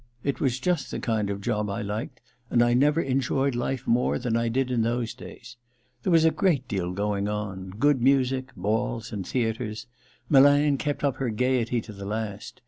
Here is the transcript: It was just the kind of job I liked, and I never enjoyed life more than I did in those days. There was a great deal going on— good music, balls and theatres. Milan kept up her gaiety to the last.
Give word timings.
It 0.23 0.39
was 0.41 0.59
just 0.59 0.89
the 0.89 0.99
kind 0.99 1.29
of 1.29 1.41
job 1.41 1.69
I 1.69 1.83
liked, 1.83 2.21
and 2.49 2.63
I 2.63 2.73
never 2.73 3.01
enjoyed 3.03 3.53
life 3.53 3.85
more 3.85 4.17
than 4.17 4.35
I 4.35 4.49
did 4.49 4.71
in 4.71 4.81
those 4.81 5.13
days. 5.13 5.57
There 6.01 6.09
was 6.11 6.25
a 6.25 6.31
great 6.31 6.67
deal 6.67 6.91
going 6.91 7.27
on— 7.27 7.69
good 7.79 8.01
music, 8.01 8.49
balls 8.57 9.11
and 9.11 9.27
theatres. 9.27 9.85
Milan 10.27 10.79
kept 10.79 11.03
up 11.03 11.17
her 11.17 11.29
gaiety 11.29 11.81
to 11.81 11.93
the 11.93 12.05
last. 12.05 12.59